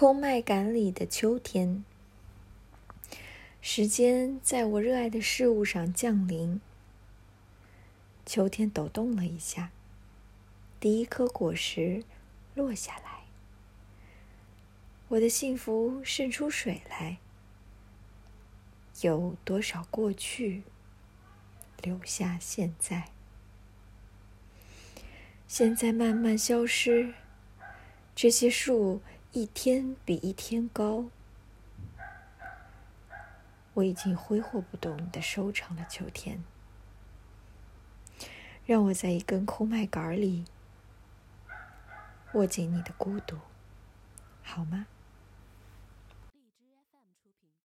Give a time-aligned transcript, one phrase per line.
[0.00, 1.84] 空麦秆里的秋天。
[3.60, 6.60] 时间在我热爱的事物上降临。
[8.24, 9.72] 秋天抖动了一下，
[10.78, 12.04] 第一颗果实
[12.54, 13.24] 落下来。
[15.08, 17.18] 我的幸福渗出水来。
[19.00, 20.62] 有多少过去，
[21.82, 23.08] 留下现在？
[25.48, 27.14] 现在慢慢消失。
[28.14, 29.00] 这些树
[29.32, 31.04] 一天比一天高。
[33.74, 36.42] 我已经挥霍不动的收成了秋天。
[38.64, 40.44] 让我在一根空麦杆里
[42.32, 43.36] 握紧你的孤独，
[44.42, 44.86] 好吗？